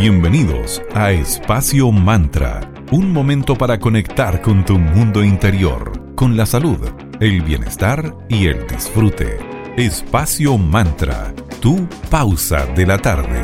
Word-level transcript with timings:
Bienvenidos 0.00 0.80
a 0.94 1.12
Espacio 1.12 1.92
Mantra, 1.92 2.62
un 2.90 3.12
momento 3.12 3.54
para 3.54 3.78
conectar 3.78 4.40
con 4.40 4.64
tu 4.64 4.78
mundo 4.78 5.22
interior, 5.22 6.14
con 6.14 6.38
la 6.38 6.46
salud, 6.46 6.78
el 7.20 7.42
bienestar 7.42 8.14
y 8.26 8.46
el 8.46 8.66
disfrute. 8.66 9.36
Espacio 9.76 10.56
Mantra, 10.56 11.34
tu 11.60 11.86
pausa 12.10 12.64
de 12.74 12.86
la 12.86 12.96
tarde. 12.96 13.42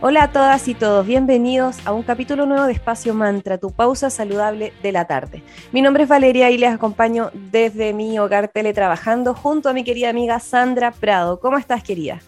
Hola 0.00 0.22
a 0.22 0.30
todas 0.30 0.68
y 0.68 0.74
todos, 0.74 1.04
bienvenidos 1.04 1.84
a 1.84 1.92
un 1.92 2.04
capítulo 2.04 2.46
nuevo 2.46 2.66
de 2.66 2.72
Espacio 2.72 3.14
Mantra, 3.14 3.58
tu 3.58 3.72
pausa 3.72 4.10
saludable 4.10 4.72
de 4.80 4.92
la 4.92 5.06
tarde. 5.06 5.42
Mi 5.72 5.82
nombre 5.82 6.04
es 6.04 6.08
Valeria 6.08 6.52
y 6.52 6.56
les 6.56 6.72
acompaño 6.72 7.32
desde 7.34 7.94
mi 7.94 8.16
hogar 8.20 8.46
teletrabajando 8.46 9.34
junto 9.34 9.68
a 9.68 9.72
mi 9.72 9.82
querida 9.82 10.08
amiga 10.08 10.38
Sandra 10.38 10.92
Prado. 10.92 11.40
¿Cómo 11.40 11.58
estás, 11.58 11.82
querida? 11.82 12.20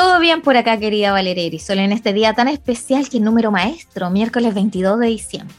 Todo 0.00 0.18
bien 0.18 0.40
por 0.40 0.56
acá, 0.56 0.78
querida 0.78 1.12
Valeria 1.12 1.44
Erisol, 1.44 1.78
en 1.78 1.92
este 1.92 2.14
día 2.14 2.32
tan 2.32 2.48
especial 2.48 3.10
que 3.10 3.20
número 3.20 3.50
maestro, 3.50 4.08
miércoles 4.08 4.54
22 4.54 4.98
de 4.98 5.06
diciembre. 5.08 5.54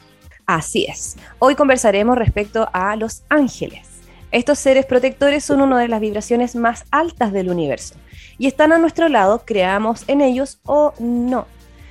Así 0.47 0.87
es. 0.89 1.15
Hoy 1.37 1.53
conversaremos 1.53 2.17
respecto 2.17 2.67
a 2.73 2.95
los 2.95 3.21
ángeles. 3.29 3.87
Estos 4.31 4.57
seres 4.57 4.87
protectores 4.87 5.43
son 5.43 5.61
una 5.61 5.77
de 5.77 5.87
las 5.87 6.01
vibraciones 6.01 6.55
más 6.55 6.85
altas 6.89 7.31
del 7.33 7.51
universo 7.51 7.93
y 8.39 8.47
están 8.47 8.71
a 8.71 8.79
nuestro 8.79 9.09
lado, 9.09 9.43
creamos 9.45 10.05
en 10.07 10.21
ellos 10.21 10.59
o 10.65 10.95
no. 10.97 11.45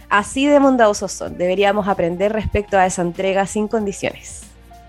Así 0.08 0.48
de 0.48 0.58
bondadosos 0.58 1.12
son. 1.12 1.38
Deberíamos 1.38 1.86
aprender 1.86 2.32
respecto 2.32 2.76
a 2.76 2.84
esa 2.84 3.02
entrega 3.02 3.46
sin 3.46 3.68
condiciones. 3.68 4.42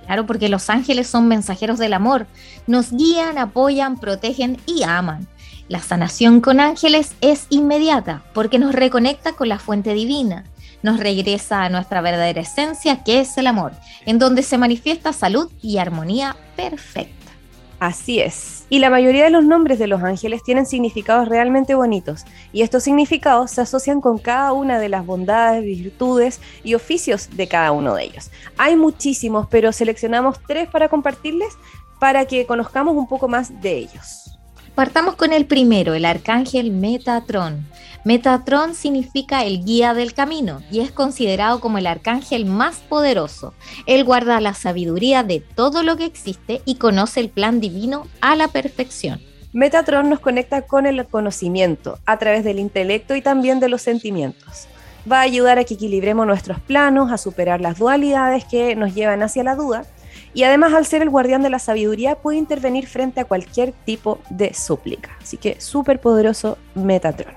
Claro, 0.08 0.26
porque 0.26 0.50
los 0.50 0.72
ángeles 0.72 1.06
son 1.06 1.28
mensajeros 1.28 1.78
del 1.78 1.94
amor. 1.94 2.26
Nos 2.66 2.92
guían, 2.92 3.38
apoyan, 3.38 4.00
protegen 4.00 4.58
y 4.66 4.82
aman. 4.82 5.28
La 5.72 5.80
sanación 5.80 6.42
con 6.42 6.60
ángeles 6.60 7.16
es 7.22 7.48
inmediata 7.50 8.24
porque 8.34 8.60
nos 8.60 8.76
reconecta 8.76 9.32
con 9.32 9.48
la 9.48 9.58
fuente 9.58 9.94
divina. 9.94 10.44
Nos 10.84 11.00
regresa 11.00 11.64
a 11.64 11.70
nuestra 11.70 12.02
verdadera 12.02 12.42
esencia, 12.42 13.06
que 13.06 13.22
es 13.22 13.38
el 13.38 13.48
amor, 13.48 13.72
en 14.06 14.20
donde 14.20 14.44
se 14.44 14.58
manifiesta 14.58 15.14
salud 15.14 15.50
y 15.62 15.78
armonía 15.78 16.36
perfecta. 16.58 17.32
Así 17.80 18.20
es. 18.20 18.66
Y 18.70 18.80
la 18.80 18.90
mayoría 18.90 19.24
de 19.24 19.30
los 19.30 19.46
nombres 19.46 19.80
de 19.80 19.88
los 19.88 20.04
ángeles 20.04 20.44
tienen 20.44 20.66
significados 20.66 21.30
realmente 21.30 21.74
bonitos, 21.74 22.26
y 22.52 22.64
estos 22.64 22.84
significados 22.84 23.52
se 23.52 23.62
asocian 23.62 24.02
con 24.02 24.18
cada 24.18 24.52
una 24.52 24.78
de 24.78 24.90
las 24.90 25.06
bondades, 25.06 25.64
virtudes 25.64 26.42
y 26.66 26.74
oficios 26.74 27.30
de 27.38 27.48
cada 27.48 27.72
uno 27.72 27.96
de 27.96 28.04
ellos. 28.04 28.30
Hay 28.58 28.76
muchísimos, 28.76 29.48
pero 29.50 29.72
seleccionamos 29.72 30.38
tres 30.46 30.68
para 30.68 30.90
compartirles 30.90 31.54
para 31.98 32.26
que 32.26 32.46
conozcamos 32.46 32.98
un 32.98 33.08
poco 33.08 33.30
más 33.30 33.62
de 33.62 33.78
ellos. 33.78 34.21
Partamos 34.76 35.16
con 35.16 35.34
el 35.34 35.46
primero, 35.46 35.94
el 35.94 36.06
arcángel 36.06 36.72
Metatron. 36.72 37.68
Metatron 38.06 38.74
significa 38.74 39.44
el 39.44 39.66
guía 39.66 39.94
del 39.94 40.14
camino 40.14 40.62
y 40.72 40.80
es 40.80 40.92
considerado 40.92 41.60
como 41.60 41.78
el 41.78 41.88
arcángel 41.88 42.46
más 42.46 42.78
poderoso. 42.78 43.54
Él 43.86 44.06
guarda 44.06 44.40
la 44.40 44.54
sabiduría 44.54 45.24
de 45.24 45.42
todo 45.42 45.84
lo 45.84 45.98
que 45.98 46.06
existe 46.06 46.62
y 46.64 46.76
conoce 46.76 47.20
el 47.20 47.30
plan 47.30 47.60
divino 47.60 48.08
a 48.22 48.38
la 48.38 48.48
perfección. 48.48 49.22
Metatron 49.52 50.10
nos 50.10 50.22
conecta 50.22 50.62
con 50.62 50.86
el 50.86 51.06
conocimiento 51.06 52.00
a 52.06 52.18
través 52.18 52.46
del 52.46 52.58
intelecto 52.58 53.16
y 53.16 53.22
también 53.22 53.60
de 53.60 53.68
los 53.68 53.82
sentimientos. 53.82 54.68
Va 55.12 55.18
a 55.18 55.24
ayudar 55.24 55.60
a 55.60 55.66
que 55.66 55.74
equilibremos 55.74 56.26
nuestros 56.26 56.62
planos, 56.62 57.12
a 57.12 57.18
superar 57.18 57.60
las 57.60 57.78
dualidades 57.78 58.46
que 58.46 58.78
nos 58.78 58.96
llevan 58.96 59.22
hacia 59.22 59.44
la 59.44 59.56
duda 59.56 59.86
y 60.34 60.44
además 60.44 60.74
al 60.74 60.86
ser 60.86 61.02
el 61.02 61.10
guardián 61.10 61.42
de 61.42 61.50
la 61.50 61.60
sabiduría 61.60 62.16
puede 62.16 62.38
intervenir 62.38 62.88
frente 62.88 63.20
a 63.20 63.26
cualquier 63.26 63.74
tipo 63.86 64.20
de 64.30 64.54
súplica. 64.54 65.18
Así 65.22 65.38
que 65.38 65.60
súper 65.60 66.00
poderoso 66.00 66.58
Metatron. 66.76 67.36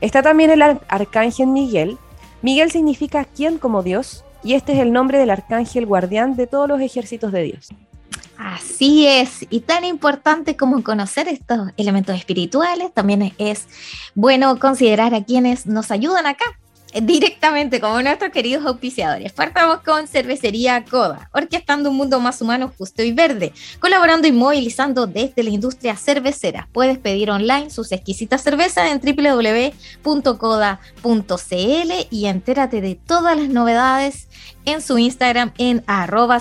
Está 0.00 0.22
también 0.22 0.50
el 0.50 0.62
arcángel 0.62 1.48
Miguel. 1.48 1.98
Miguel 2.42 2.70
significa 2.70 3.24
quien 3.24 3.58
como 3.58 3.82
Dios 3.82 4.24
y 4.44 4.54
este 4.54 4.72
es 4.72 4.78
el 4.78 4.92
nombre 4.92 5.18
del 5.18 5.30
arcángel 5.30 5.86
guardián 5.86 6.36
de 6.36 6.46
todos 6.46 6.68
los 6.68 6.80
ejércitos 6.80 7.32
de 7.32 7.42
Dios. 7.42 7.68
Así 8.38 9.04
es, 9.04 9.44
y 9.50 9.60
tan 9.60 9.84
importante 9.84 10.56
como 10.56 10.84
conocer 10.84 11.26
estos 11.26 11.70
elementos 11.76 12.14
espirituales, 12.14 12.94
también 12.94 13.34
es 13.36 13.66
bueno 14.14 14.60
considerar 14.60 15.12
a 15.12 15.24
quienes 15.24 15.66
nos 15.66 15.90
ayudan 15.90 16.24
acá, 16.26 16.44
directamente 17.02 17.80
como 17.80 18.00
nuestros 18.02 18.30
queridos 18.30 18.64
auspiciadores. 18.64 19.32
Partamos 19.32 19.80
con 19.82 20.06
Cervecería 20.06 20.84
Coda, 20.84 21.28
orquestando 21.32 21.90
un 21.90 21.96
mundo 21.96 22.20
más 22.20 22.40
humano, 22.40 22.72
justo 22.76 23.02
y 23.02 23.12
verde, 23.12 23.52
colaborando 23.80 24.26
y 24.26 24.32
movilizando 24.32 25.06
desde 25.06 25.42
la 25.42 25.50
industria 25.50 25.96
cervecera. 25.96 26.68
Puedes 26.72 26.98
pedir 26.98 27.30
online 27.30 27.70
sus 27.70 27.92
exquisitas 27.92 28.42
cervezas 28.42 28.90
en 28.90 29.00
www.coda.cl 29.00 30.26
y 32.10 32.26
entérate 32.26 32.80
de 32.80 32.94
todas 32.94 33.36
las 33.36 33.48
novedades 33.48 34.28
en 34.64 34.82
su 34.82 34.98
Instagram 34.98 35.52
en 35.58 35.84
arroba. 35.86 36.38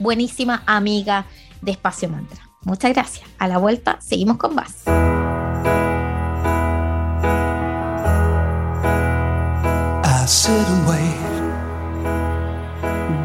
buenísima 0.00 0.64
amiga 0.66 1.26
de 1.60 1.72
Espacio 1.72 2.08
Mantra. 2.08 2.40
Muchas 2.62 2.92
gracias. 2.92 3.28
A 3.38 3.46
la 3.46 3.58
vuelta 3.58 3.98
seguimos 4.00 4.38
con 4.38 4.56
más. 4.56 4.82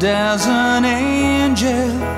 I. 0.00 2.17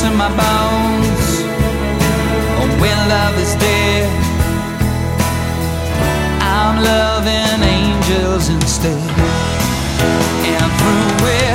to 0.00 0.10
my 0.12 0.28
bones. 0.28 1.28
And 2.60 2.72
when 2.80 2.98
love 3.08 3.36
is 3.38 3.54
dead, 3.56 4.08
I'm 6.40 6.76
loving 6.82 7.60
angels 7.62 8.48
instead. 8.48 9.10
And 10.52 10.70
through 10.78 11.28
it 11.40 11.49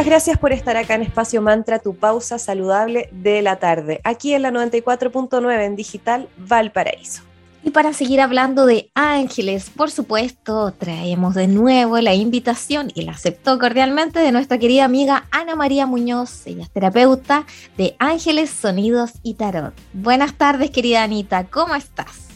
Muchas 0.00 0.12
gracias 0.12 0.38
por 0.38 0.52
estar 0.54 0.78
acá 0.78 0.94
en 0.94 1.02
Espacio 1.02 1.42
Mantra, 1.42 1.78
tu 1.78 1.94
pausa 1.94 2.38
saludable 2.38 3.10
de 3.12 3.42
la 3.42 3.56
tarde, 3.56 4.00
aquí 4.02 4.32
en 4.32 4.40
la 4.40 4.50
94.9 4.50 5.62
en 5.62 5.76
digital 5.76 6.26
Valparaíso. 6.38 7.22
Y 7.62 7.68
para 7.68 7.92
seguir 7.92 8.22
hablando 8.22 8.64
de 8.64 8.90
ángeles, 8.94 9.68
por 9.68 9.90
supuesto, 9.90 10.72
traemos 10.72 11.34
de 11.34 11.48
nuevo 11.48 11.98
la 11.98 12.14
invitación 12.14 12.90
y 12.94 13.02
la 13.02 13.12
aceptó 13.12 13.58
cordialmente 13.58 14.20
de 14.20 14.32
nuestra 14.32 14.56
querida 14.56 14.86
amiga 14.86 15.26
Ana 15.32 15.54
María 15.54 15.84
Muñoz. 15.84 16.46
Ella 16.46 16.62
es 16.62 16.70
terapeuta 16.70 17.44
de 17.76 17.94
Ángeles, 17.98 18.48
Sonidos 18.48 19.10
y 19.22 19.34
Tarot. 19.34 19.74
Buenas 19.92 20.32
tardes, 20.32 20.70
querida 20.70 21.02
Anita, 21.02 21.44
¿cómo 21.44 21.74
estás? 21.74 22.28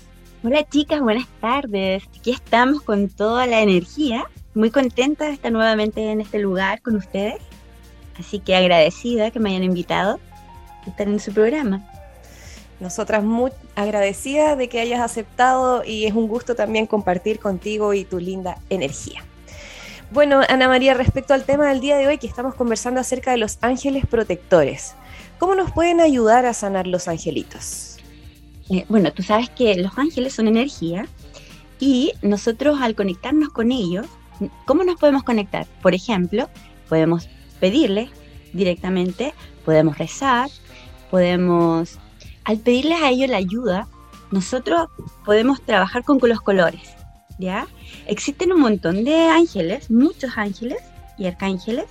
Hola 0.43 0.69
chicas, 0.69 1.01
buenas 1.01 1.29
tardes. 1.41 2.03
Aquí 2.15 2.33
estamos 2.33 2.83
con 2.83 3.09
toda 3.09 3.47
la 3.47 3.63
energía. 3.63 4.27
Muy 4.55 4.71
contenta 4.71 5.25
de 5.25 5.33
estar 5.33 5.51
nuevamente 5.51 6.13
en 6.13 6.21
este 6.21 6.39
lugar 6.39 6.83
con 6.83 6.97
ustedes. 6.97 7.41
Así 8.19 8.39
que 8.39 8.55
agradecida 8.55 9.31
que 9.31 9.41
me 9.41 9.51
hayan 9.51 9.65
invitado 9.65 10.21
a 10.87 10.91
estar 10.91 11.09
en 11.09 11.21
su 11.21 11.33
programa. 11.33 11.85
Nosotras 12.81 13.25
muy 13.25 13.51
agradecidas 13.77 14.59
de 14.59 14.69
que 14.69 14.81
hayas 14.81 15.01
aceptado 15.01 15.85
y 15.85 16.05
es 16.05 16.15
un 16.15 16.29
gusto 16.29 16.55
también 16.55 16.87
compartir 16.87 17.39
contigo 17.39 17.95
y 17.95 18.05
tu 18.05 18.19
linda 18.19 18.59
energía. 18.69 19.25
Bueno, 20.11 20.43
Ana 20.49 20.69
María, 20.69 20.95
respecto 20.95 21.35
al 21.35 21.45
tema 21.45 21.69
del 21.69 21.81
día 21.81 21.97
de 21.97 22.07
hoy 22.07 22.19
que 22.19 22.27
estamos 22.27 22.55
conversando 22.55 23.01
acerca 23.01 23.31
de 23.31 23.39
los 23.39 23.59
ángeles 23.63 24.07
protectores, 24.07 24.95
¿cómo 25.39 25.55
nos 25.55 25.73
pueden 25.73 26.01
ayudar 26.01 26.47
a 26.47 26.55
sanar 26.55 26.87
los 26.87 27.09
angelitos? 27.09 27.97
Eh, 28.71 28.85
bueno, 28.89 29.13
tú 29.13 29.23
sabes 29.23 29.51
que 29.51 29.75
los 29.77 29.97
ángeles 29.97 30.35
son 30.35 30.49
energía 30.49 31.07
y 31.81 32.13
nosotros 32.23 32.81
al 32.81 32.95
conectarnos 32.95 33.51
con 33.51 33.73
ellos, 33.73 34.07
¿cómo 34.67 34.85
nos 34.85 35.01
podemos 35.01 35.23
conectar? 35.23 35.67
Por 35.83 35.95
ejemplo, 35.95 36.49
podemos 36.89 37.29
pedirles 37.65 38.11
directamente, 38.53 39.33
podemos 39.65 39.97
rezar, 39.97 40.51
podemos 41.11 41.99
al 42.45 42.59
pedirles 42.59 43.01
a 43.01 43.09
ellos 43.09 43.31
la 43.31 43.39
ayuda, 43.39 43.89
nosotros 44.31 44.89
podemos 45.25 45.63
trabajar 45.63 46.05
con 46.05 46.19
los 46.21 46.43
colores, 46.43 46.83
¿ya? 47.39 47.67
Existen 48.07 48.53
un 48.53 48.61
montón 48.61 49.03
de 49.05 49.17
ángeles, 49.29 49.91
muchos 49.91 50.37
ángeles 50.37 50.77
y 51.17 51.25
arcángeles, 51.25 51.87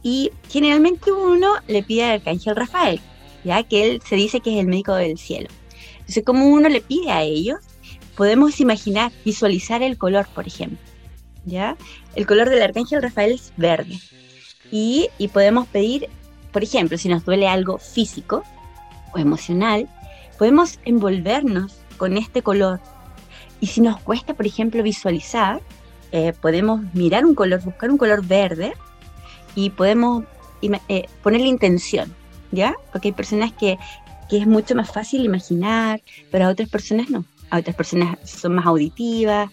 y 0.00 0.30
generalmente 0.48 1.10
uno 1.10 1.54
le 1.66 1.82
pide 1.82 2.04
al 2.04 2.20
arcángel 2.20 2.54
Rafael, 2.54 3.00
¿ya? 3.42 3.64
Que 3.64 3.90
él 3.90 4.02
se 4.08 4.14
dice 4.14 4.38
que 4.38 4.52
es 4.54 4.60
el 4.60 4.68
médico 4.68 4.94
del 4.94 5.18
cielo. 5.18 5.48
Entonces, 5.98 6.22
como 6.24 6.46
uno 6.46 6.68
le 6.68 6.82
pide 6.82 7.10
a 7.10 7.24
ellos, 7.24 7.58
podemos 8.16 8.60
imaginar, 8.60 9.10
visualizar 9.24 9.82
el 9.82 9.98
color, 9.98 10.28
por 10.36 10.46
ejemplo, 10.46 10.78
¿ya? 11.44 11.76
El 12.14 12.28
color 12.28 12.48
del 12.48 12.62
arcángel 12.62 13.02
Rafael 13.02 13.32
es 13.32 13.52
verde. 13.56 13.98
Y, 14.70 15.08
podemos 15.32 15.66
pedir, 15.66 16.08
por 16.52 16.62
ejemplo, 16.62 16.96
si 16.96 17.08
nos 17.08 17.24
duele 17.24 17.48
algo 17.48 17.78
físico, 17.78 18.44
o 19.12 19.18
emocional, 19.18 19.88
podemos 20.38 20.78
envolvernos 20.84 21.78
con 21.96 22.16
este 22.16 22.42
color. 22.42 22.80
Y 23.60 23.66
si 23.66 23.80
nos 23.80 24.00
cuesta, 24.00 24.34
por 24.34 24.46
ejemplo, 24.46 24.82
visualizar, 24.82 25.60
eh, 26.12 26.32
podemos 26.40 26.82
mirar 26.94 27.24
un 27.24 27.34
color, 27.34 27.60
buscar 27.62 27.90
un 27.90 27.98
color 27.98 28.24
verde 28.24 28.72
y 29.54 29.70
podemos 29.70 30.24
eh, 30.62 31.06
ponerle 31.22 31.48
intención, 31.48 32.14
¿ya? 32.52 32.74
Porque 32.92 33.08
hay 33.08 33.12
personas 33.12 33.52
que, 33.52 33.78
que 34.28 34.38
es 34.38 34.46
mucho 34.46 34.74
más 34.74 34.90
fácil 34.90 35.24
imaginar, 35.24 36.00
pero 36.30 36.46
a 36.46 36.48
otras 36.48 36.68
personas 36.68 37.10
no. 37.10 37.24
A 37.50 37.58
otras 37.58 37.74
personas 37.74 38.16
son 38.24 38.54
más 38.54 38.66
auditivas. 38.66 39.50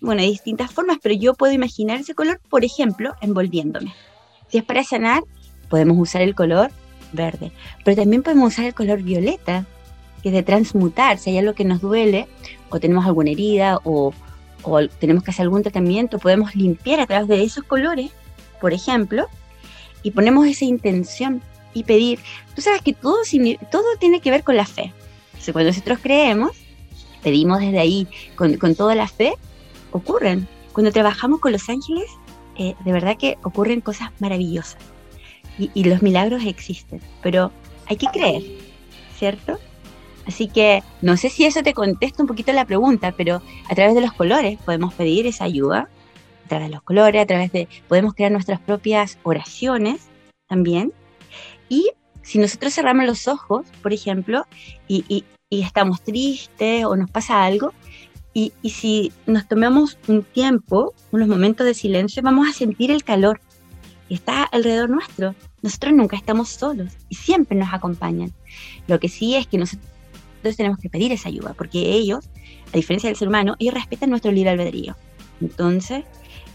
Bueno, 0.00 0.22
hay 0.22 0.30
distintas 0.30 0.70
formas, 0.72 0.98
pero 1.02 1.14
yo 1.14 1.34
puedo 1.34 1.52
imaginar 1.52 1.98
ese 1.98 2.14
color, 2.14 2.40
por 2.48 2.64
ejemplo, 2.64 3.14
envolviéndome. 3.20 3.92
Si 4.48 4.58
es 4.58 4.64
para 4.64 4.84
sanar, 4.84 5.22
podemos 5.68 5.96
usar 5.98 6.22
el 6.22 6.34
color 6.34 6.70
verde. 7.12 7.52
Pero 7.84 7.96
también 7.96 8.22
podemos 8.22 8.52
usar 8.52 8.66
el 8.66 8.74
color 8.74 9.02
violeta, 9.02 9.66
que 10.22 10.28
es 10.28 10.34
de 10.34 10.42
transmutar. 10.42 11.18
Si 11.18 11.30
hay 11.30 11.38
algo 11.38 11.54
que 11.54 11.64
nos 11.64 11.80
duele, 11.80 12.28
o 12.70 12.80
tenemos 12.80 13.06
alguna 13.06 13.30
herida, 13.30 13.78
o, 13.84 14.12
o 14.62 14.88
tenemos 14.88 15.22
que 15.22 15.30
hacer 15.30 15.44
algún 15.44 15.62
tratamiento, 15.62 16.18
podemos 16.18 16.54
limpiar 16.54 17.00
a 17.00 17.06
través 17.06 17.28
de 17.28 17.42
esos 17.42 17.64
colores, 17.64 18.10
por 18.60 18.72
ejemplo, 18.72 19.26
y 20.02 20.10
ponemos 20.10 20.46
esa 20.46 20.64
intención 20.64 21.42
y 21.72 21.84
pedir. 21.84 22.20
Tú 22.54 22.62
sabes 22.62 22.82
que 22.82 22.92
todo, 22.92 23.18
todo 23.70 23.84
tiene 23.98 24.20
que 24.20 24.30
ver 24.30 24.44
con 24.44 24.56
la 24.56 24.66
fe. 24.66 24.92
Entonces, 25.32 25.52
cuando 25.52 25.70
nosotros 25.70 25.98
creemos, 26.02 26.52
pedimos 27.22 27.60
desde 27.60 27.78
ahí, 27.78 28.06
con, 28.36 28.56
con 28.56 28.74
toda 28.74 28.94
la 28.94 29.08
fe, 29.08 29.34
ocurren. 29.90 30.48
Cuando 30.72 30.90
trabajamos 30.90 31.40
con 31.40 31.52
los 31.52 31.68
ángeles, 31.68 32.10
eh, 32.56 32.74
de 32.84 32.92
verdad 32.92 33.16
que 33.18 33.38
ocurren 33.42 33.80
cosas 33.80 34.10
maravillosas 34.20 34.78
y, 35.58 35.84
los 35.84 36.02
milagros 36.02 36.44
existen, 36.44 37.00
pero 37.22 37.52
hay 37.86 37.96
que 37.96 38.06
creer, 38.06 38.42
¿cierto? 39.16 39.58
Así 40.26 40.48
que 40.48 40.82
no 41.00 41.16
sé 41.16 41.28
si 41.28 41.44
eso 41.44 41.62
te 41.62 41.74
contesta 41.74 42.22
un 42.22 42.26
poquito 42.26 42.52
la 42.52 42.64
pregunta, 42.64 43.12
pero 43.16 43.40
a 43.70 43.74
través 43.74 43.94
de 43.94 44.00
los 44.00 44.12
colores 44.12 44.58
podemos 44.64 44.94
pedir 44.94 45.26
esa 45.26 45.44
ayuda, 45.44 45.88
a 46.44 46.48
través 46.48 46.68
de 46.68 46.74
los 46.74 46.82
colores, 46.82 47.22
a 47.22 47.26
través 47.26 47.52
de, 47.52 47.68
podemos 47.88 48.14
crear 48.14 48.32
nuestras 48.32 48.60
propias 48.60 49.18
oraciones 49.22 50.08
también. 50.48 50.92
Y 51.68 51.90
si 52.22 52.38
nosotros 52.38 52.74
cerramos 52.74 53.06
los 53.06 53.28
ojos, 53.28 53.66
por 53.82 53.92
ejemplo, 53.92 54.46
y- 54.88 55.24
y 55.50 55.62
estamos 55.62 56.02
tristes 56.02 56.84
o 56.84 56.96
nos 56.96 57.10
pasa 57.10 57.44
algo, 57.44 57.72
y, 58.34 58.52
si 58.68 59.12
nos 59.26 59.46
tomamos 59.46 59.96
un 60.08 60.24
tiempo, 60.24 60.92
unos 61.12 61.28
momentos 61.28 61.64
de 61.64 61.72
silencio, 61.72 62.20
vamos 62.20 62.48
a 62.48 62.52
sentir 62.52 62.90
el 62.90 63.04
calor 63.04 63.40
que 64.08 64.14
está 64.14 64.42
alrededor 64.42 64.90
nuestro. 64.90 65.36
Nosotros 65.62 65.94
nunca 65.94 66.16
estamos 66.16 66.48
solos 66.48 66.92
y 67.08 67.14
siempre 67.14 67.56
nos 67.56 67.72
acompañan. 67.72 68.32
Lo 68.88 68.98
que 68.98 69.08
sí 69.08 69.36
es 69.36 69.46
que 69.46 69.56
nosotros 69.56 69.86
tenemos 70.56 70.80
que 70.80 70.90
pedir 70.90 71.12
esa 71.12 71.28
ayuda, 71.28 71.54
porque 71.54 71.78
ellos, 71.78 72.28
a 72.72 72.76
diferencia 72.76 73.08
del 73.08 73.16
ser 73.16 73.28
humano, 73.28 73.54
ellos 73.60 73.72
respetan 73.72 74.10
nuestro 74.10 74.32
libre 74.32 74.50
albedrío. 74.50 74.96
Entonces, 75.40 76.04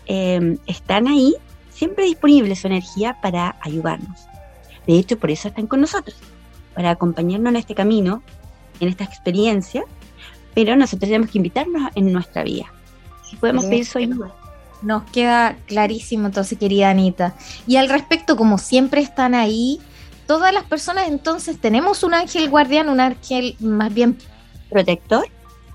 eh, 0.05 0.57
están 0.67 1.07
ahí, 1.07 1.33
siempre 1.69 2.03
disponibles 2.03 2.59
su 2.59 2.67
energía 2.67 3.17
para 3.21 3.55
ayudarnos. 3.61 4.27
De 4.85 4.97
hecho, 4.97 5.17
por 5.17 5.31
eso 5.31 5.47
están 5.47 5.67
con 5.67 5.79
nosotros, 5.79 6.17
para 6.75 6.91
acompañarnos 6.91 7.51
en 7.51 7.55
este 7.55 7.73
camino, 7.73 8.21
en 8.81 8.89
esta 8.89 9.05
experiencia, 9.05 9.85
pero 10.53 10.75
nosotros 10.75 11.09
tenemos 11.09 11.29
que 11.29 11.37
invitarnos 11.37 11.91
en 11.95 12.11
nuestra 12.11 12.43
vida. 12.43 12.65
Si 13.29 13.35
podemos 13.35 13.63
Bien. 13.63 13.71
pedir 13.71 13.85
su 13.85 13.97
ayuda. 13.97 14.31
Nos 14.81 15.03
queda 15.11 15.57
clarísimo 15.67 16.27
entonces, 16.27 16.57
querida 16.57 16.89
Anita. 16.89 17.35
Y 17.67 17.75
al 17.75 17.89
respecto, 17.89 18.37
como 18.37 18.57
siempre 18.57 19.01
están 19.01 19.35
ahí, 19.35 19.79
todas 20.25 20.53
las 20.53 20.63
personas 20.63 21.07
entonces 21.09 21.59
tenemos 21.59 22.03
un 22.03 22.13
ángel 22.13 22.49
guardián, 22.49 22.87
un 22.89 22.99
ángel 22.99 23.55
más 23.59 23.93
bien 23.93 24.17
Protector, 24.69 25.25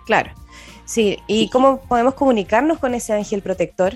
Claro. 0.07 0.31
Sí, 0.85 1.19
¿y 1.27 1.49
cómo 1.49 1.81
podemos 1.81 2.15
comunicarnos 2.15 2.79
con 2.79 2.95
ese 2.95 3.15
ángel 3.15 3.41
protector? 3.41 3.95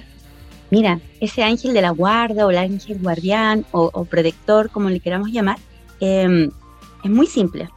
Mira, 0.70 1.00
ese 1.20 1.42
ángel 1.42 1.74
de 1.74 1.82
la 1.82 1.90
guarda 1.90 2.46
o 2.46 2.50
el 2.50 2.56
ángel 2.56 2.98
guardián 2.98 3.66
o, 3.72 3.90
o 3.92 4.04
protector, 4.06 4.70
como 4.70 4.88
le 4.88 5.00
queramos 5.00 5.30
llamar, 5.30 5.58
eh, 6.00 6.48
es 7.04 7.10
muy 7.10 7.26
simple. 7.26 7.68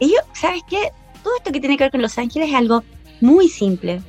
Ellos, 0.00 0.20
¿sabes 0.34 0.62
qué? 0.68 0.90
Todo 1.22 1.36
esto 1.36 1.52
que 1.52 1.60
tiene 1.60 1.76
que 1.76 1.84
ver 1.84 1.90
con 1.90 2.02
los 2.02 2.16
ángeles 2.18 2.48
es 2.50 2.54
algo 2.54 2.82
muy 3.20 3.48
simple. 3.48 4.02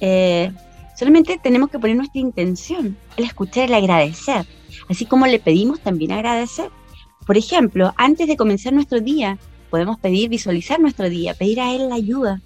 Eh, 0.00 0.50
solamente 0.98 1.38
tenemos 1.42 1.70
que 1.70 1.78
poner 1.78 1.96
nuestra 1.96 2.20
intención, 2.20 2.96
el 3.16 3.24
escuchar, 3.24 3.64
el 3.64 3.74
agradecer. 3.74 4.46
Así 4.88 5.06
como 5.06 5.26
le 5.26 5.38
pedimos 5.38 5.80
también 5.80 6.12
agradecer. 6.12 6.70
Por 7.26 7.36
ejemplo, 7.36 7.92
antes 7.96 8.26
de 8.28 8.36
comenzar 8.36 8.72
nuestro 8.72 9.00
día, 9.00 9.38
podemos 9.70 9.98
pedir, 9.98 10.28
visualizar 10.28 10.80
nuestro 10.80 11.08
día, 11.08 11.34
pedir 11.34 11.60
a 11.60 11.72
Él 11.74 11.88
la 11.88 11.94
ayuda 11.94 12.40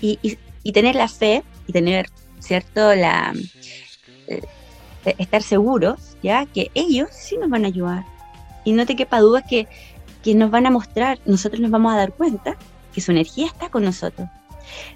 y, 0.00 0.18
y- 0.22 0.38
y 0.62 0.72
tener 0.72 0.94
la 0.94 1.08
fe 1.08 1.42
y 1.66 1.72
tener, 1.72 2.06
¿cierto?, 2.38 2.94
la, 2.94 3.32
eh, 4.28 4.42
estar 5.18 5.42
seguros, 5.42 6.16
¿ya? 6.22 6.46
Que 6.46 6.70
ellos 6.74 7.08
sí 7.12 7.36
nos 7.38 7.48
van 7.50 7.64
a 7.64 7.68
ayudar. 7.68 8.04
Y 8.64 8.72
no 8.72 8.84
te 8.86 8.96
quepa 8.96 9.20
duda 9.20 9.42
que, 9.42 9.66
que 10.22 10.34
nos 10.34 10.50
van 10.50 10.66
a 10.66 10.70
mostrar, 10.70 11.18
nosotros 11.24 11.60
nos 11.60 11.70
vamos 11.70 11.92
a 11.92 11.96
dar 11.96 12.12
cuenta 12.12 12.56
su 13.00 13.12
energía 13.12 13.46
está 13.46 13.68
con 13.68 13.84
nosotros. 13.84 14.28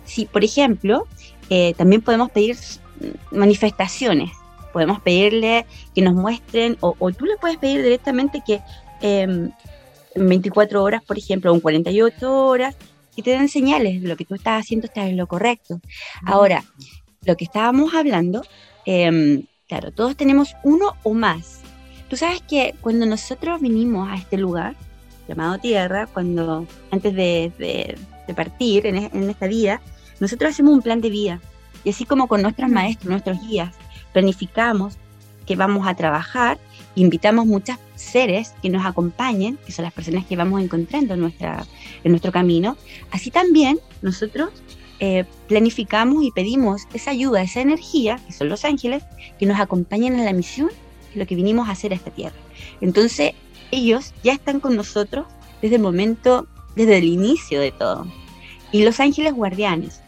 Si, 0.05 0.27
por 0.27 0.45
ejemplo, 0.45 1.07
eh, 1.51 1.75
también 1.75 2.03
podemos 2.03 2.31
pedir 2.31 2.57
manifestaciones, 3.31 4.31
podemos 4.73 5.01
pedirle 5.01 5.67
que 5.95 6.03
nos 6.03 6.15
muestren, 6.15 6.77
o, 6.81 6.95
o 6.99 7.13
tú 7.13 7.25
le 7.25 7.37
puedes 7.37 7.59
pedir 7.59 7.83
directamente 7.83 8.43
que 8.47 8.61
em, 9.01 9.51
en 10.15 10.29
24 10.29 10.83
horas, 10.83 11.03
por 11.03 11.19
ejemplo, 11.19 11.53
o 11.53 11.55
en 11.55 11.61
48 11.61 12.47
horas, 12.47 12.77
que 13.15 13.23
te 13.23 13.31
den 13.31 13.49
señales 13.49 14.03
de 14.03 14.09
lo 14.09 14.17
que 14.17 14.25
tú 14.25 14.35
estás 14.35 14.63
haciendo 14.63 14.87
está 14.87 15.07
en 15.07 15.17
lo 15.17 15.27
correcto. 15.27 15.81
Ahora, 16.25 16.65
lo 17.25 17.37
que 17.37 17.45
estábamos 17.45 17.95
hablando, 17.95 18.43
em, 18.87 19.45
claro, 19.69 19.93
todos 19.93 20.17
tenemos 20.17 20.55
uno 20.65 20.95
o 21.03 21.15
más. 21.15 21.61
Tú 22.09 22.17
sabes 22.17 22.43
que 22.43 22.75
cuando 22.81 23.07
nosotros 23.07 23.61
vinimos 23.61 24.09
a 24.11 24.17
este 24.17 24.37
lugar 24.37 24.77
llamado 25.35 25.59
Tierra, 25.59 26.07
cuando 26.07 26.67
antes 26.91 27.15
de, 27.15 27.53
de- 27.59 27.99
de 28.27 28.35
partir 28.35 28.87
en, 28.87 28.97
en 28.97 29.31
esta 29.31 29.47
vida, 29.49 29.81
nosotros 30.21 30.53
hacemos 30.53 30.75
un 30.75 30.83
plan 30.83 31.01
de 31.01 31.11
vida. 31.11 31.41
Y 31.85 31.91
así 31.91 32.05
como 32.05 32.29
con 32.29 32.41
nuestros 32.43 32.71
maestros, 32.71 33.11
nuestros 33.11 33.41
guías, 33.41 33.75
planificamos 34.13 34.95
que 35.47 35.57
vamos 35.57 35.89
a 35.89 35.95
trabajar, 35.95 36.59
invitamos 36.95 37.47
muchos 37.47 37.77
seres 37.97 38.55
que 38.63 38.69
nos 38.71 38.87
acompañen, 38.87 39.59
que 39.67 39.73
son 39.73 39.85
las 39.85 39.93
personas 39.93 40.25
que 40.25 40.37
vamos 40.37 40.63
encontrando 40.63 41.15
en, 41.15 41.21
nuestra, 41.21 41.67
en 42.05 42.13
nuestro 42.13 42.31
camino. 42.31 42.77
Así 43.11 43.33
también 43.33 43.81
nosotros 44.03 44.51
eh, 45.01 45.25
planificamos 45.49 46.23
y 46.23 46.31
pedimos 46.31 46.83
esa 46.95 47.11
ayuda, 47.11 47.43
esa 47.43 47.61
energía, 47.61 48.21
que 48.25 48.33
son 48.33 48.49
los 48.49 48.65
ángeles, 48.65 49.03
que 49.39 49.47
nos 49.47 49.59
acompañen 49.59 50.15
en 50.17 50.25
la 50.25 50.33
misión, 50.33 50.71
lo 51.17 51.27
que 51.27 51.35
vinimos 51.35 51.69
a 51.69 51.73
hacer 51.73 51.93
a 51.93 51.97
esta 51.97 52.13
tierra. 52.13 52.37
Entonces, 52.81 53.33
ellos 53.73 54.15
ya 54.23 54.33
están 54.33 54.61
con 54.61 54.77
nosotros 54.77 55.27
desde 55.61 55.77
el 55.77 55.83
momento, 55.83 56.47
desde 56.77 56.99
el 56.99 57.05
inicio 57.05 57.61
de 57.61 57.73
todo. 57.73 58.07
Y 58.71 58.85
los 58.85 59.01
ángeles 59.01 59.35
guardianes, 59.35 60.01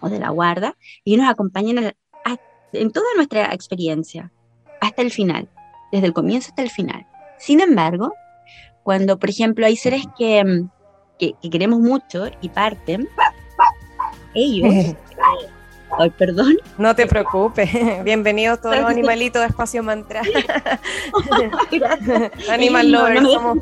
o 0.00 0.08
de 0.08 0.20
la 0.20 0.30
guarda, 0.30 0.76
ellos 1.04 1.22
nos 1.22 1.30
acompañan 1.30 1.92
en 2.72 2.92
toda 2.92 3.06
nuestra 3.16 3.52
experiencia, 3.52 4.30
hasta 4.80 5.02
el 5.02 5.10
final, 5.10 5.48
desde 5.90 6.06
el 6.06 6.12
comienzo 6.12 6.50
hasta 6.50 6.62
el 6.62 6.70
final. 6.70 7.06
Sin 7.38 7.60
embargo, 7.60 8.12
cuando, 8.82 9.18
por 9.18 9.30
ejemplo, 9.30 9.66
hay 9.66 9.76
seres 9.76 10.04
que, 10.18 10.64
que, 11.18 11.34
que 11.40 11.50
queremos 11.50 11.80
mucho 11.80 12.26
y 12.40 12.48
parten, 12.50 13.08
ellos, 14.34 14.94
ay, 15.98 16.10
perdón, 16.10 16.56
No 16.78 16.94
te 16.94 17.06
preocupes. 17.06 17.70
Bienvenidos 18.04 18.60
todos 18.60 18.76
los 18.78 18.90
animalitos 18.90 19.42
de 19.42 19.48
Espacio 19.48 19.82
Mantra. 19.82 20.22
Animal 22.50 22.90
no- 22.90 22.98
lovers, 23.00 23.22
no 23.22 23.32
somos 23.32 23.58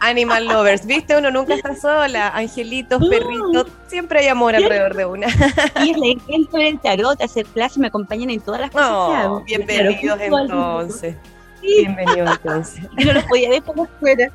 animal 0.00 0.46
lovers. 0.46 0.86
¿Viste? 0.86 1.16
Uno 1.16 1.30
nunca 1.30 1.54
está 1.54 1.74
sola. 1.76 2.28
Angelitos, 2.28 3.06
perritos, 3.08 3.66
siempre 3.86 4.20
hay 4.20 4.28
amor 4.28 4.54
alrededor 4.54 4.94
de 4.94 5.04
una. 5.04 5.26
ellos 5.80 5.96
les 5.98 6.16
encanta 6.16 6.58
el 6.66 6.78
tarot, 6.80 7.20
hacer 7.22 7.46
clases, 7.46 7.78
me 7.78 7.88
acompañan 7.88 8.30
en 8.30 8.40
todas 8.40 8.60
las 8.62 8.70
cosas 8.70 9.26
Oh, 9.26 9.42
bienvenidos 9.44 10.16
Claro, 10.16 10.38
entonces. 10.42 11.16
Sí. 11.60 11.68
Bienvenidos 11.80 12.30
entonces. 12.42 12.84
yo 12.96 13.06
no 13.08 13.12
los 13.12 13.24
podía 13.24 13.50
ver 13.50 13.62
por 13.62 13.86
fuera. 14.00 14.30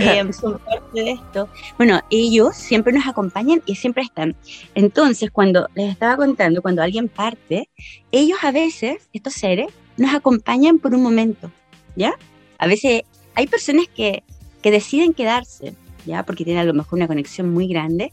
Eh, 0.00 0.32
son 0.32 0.58
esto. 1.02 1.48
Bueno, 1.76 2.00
ellos 2.10 2.56
siempre 2.56 2.92
nos 2.92 3.06
acompañan 3.06 3.62
y 3.66 3.76
siempre 3.76 4.02
están. 4.02 4.36
Entonces, 4.74 5.30
cuando 5.30 5.68
les 5.74 5.90
estaba 5.90 6.16
contando, 6.16 6.62
cuando 6.62 6.82
alguien 6.82 7.08
parte, 7.08 7.68
ellos 8.12 8.38
a 8.42 8.52
veces, 8.52 9.08
estos 9.12 9.34
seres, 9.34 9.68
nos 9.96 10.14
acompañan 10.14 10.78
por 10.78 10.94
un 10.94 11.02
momento, 11.02 11.50
¿ya? 11.96 12.14
A 12.58 12.66
veces 12.66 13.02
hay 13.34 13.46
personas 13.46 13.86
que, 13.94 14.22
que 14.62 14.70
deciden 14.70 15.14
quedarse, 15.14 15.74
¿ya? 16.06 16.24
Porque 16.24 16.44
tienen 16.44 16.62
a 16.62 16.66
lo 16.66 16.74
mejor 16.74 16.98
una 16.98 17.06
conexión 17.06 17.50
muy 17.52 17.68
grande, 17.68 18.12